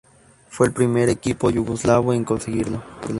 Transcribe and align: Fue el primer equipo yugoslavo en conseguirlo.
Fue 0.49 0.65
el 0.65 0.73
primer 0.73 1.09
equipo 1.09 1.51
yugoslavo 1.51 2.11
en 2.11 2.25
conseguirlo. 2.25 2.81